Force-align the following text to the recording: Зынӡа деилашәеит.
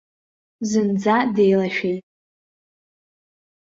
Зынӡа 0.69 1.15
деилашәеит. 1.35 2.05